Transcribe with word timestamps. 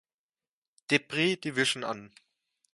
Debre-Division 0.89 1.83
an. 1.83 2.11